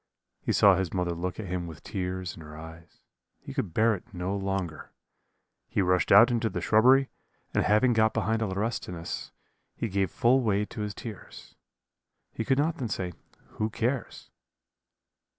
[0.41, 3.03] He saw his mother look at him with tears in her eyes.
[3.39, 4.89] He could bear it no longer
[5.67, 7.11] he rushed out into the shrubbery,
[7.53, 9.29] and having got behind a laurestinus,
[9.75, 11.53] he gave full way to his tears
[12.33, 13.13] he could not then say,
[13.59, 14.31] 'Who cares?'